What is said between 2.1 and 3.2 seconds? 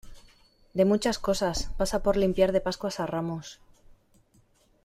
limpiar de Pascuas a